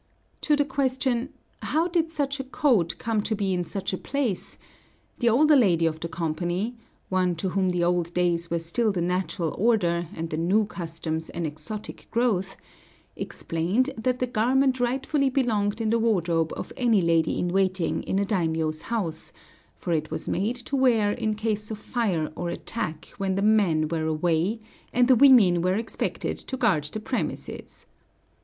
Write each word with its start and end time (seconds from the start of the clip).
To 0.41 0.55
the 0.55 0.65
question, 0.65 1.29
How 1.61 1.87
did 1.87 2.09
such 2.09 2.39
a 2.39 2.43
coat 2.43 2.95
come 2.97 3.21
to 3.21 3.35
be 3.35 3.53
in 3.53 3.63
such 3.63 3.93
a 3.93 3.99
place? 3.99 4.57
the 5.19 5.29
older 5.29 5.55
lady 5.55 5.85
of 5.85 5.99
the 5.99 6.07
company 6.09 6.75
one 7.09 7.35
to 7.35 7.49
whom 7.49 7.69
the 7.69 7.83
old 7.83 8.11
days 8.15 8.49
were 8.49 8.57
still 8.57 8.91
the 8.91 8.99
natural 8.99 9.53
order 9.59 10.07
and 10.15 10.31
the 10.31 10.37
new 10.37 10.65
customs 10.65 11.29
an 11.29 11.45
exotic 11.45 12.07
growth 12.09 12.57
explained 13.15 13.91
that 13.95 14.17
the 14.17 14.25
garment 14.25 14.79
rightfully 14.79 15.29
belonged 15.29 15.79
in 15.79 15.91
the 15.91 15.99
wardrobe 15.99 16.51
of 16.57 16.73
any 16.75 17.01
lady 17.03 17.37
in 17.37 17.49
waiting 17.49 18.01
in 18.01 18.17
a 18.17 18.25
daimiō's 18.25 18.81
house, 18.81 19.31
for 19.75 19.93
it 19.93 20.09
was 20.09 20.27
made 20.27 20.55
to 20.55 20.75
wear 20.75 21.11
in 21.11 21.35
case 21.35 21.69
of 21.69 21.77
fire 21.77 22.31
or 22.35 22.49
attack 22.49 23.09
when 23.19 23.35
the 23.35 23.43
men 23.43 23.87
were 23.87 24.07
away, 24.07 24.59
and 24.91 25.07
the 25.07 25.15
women 25.15 25.61
were 25.61 25.75
expected 25.75 26.39
to 26.39 26.57
guard 26.57 26.85
the 26.85 26.99
premises. 26.99 27.85